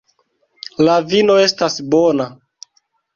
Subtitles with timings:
[0.87, 2.27] La vino estas bona.